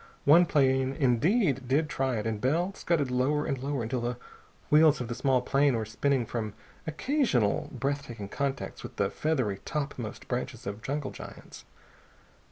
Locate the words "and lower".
3.45-3.83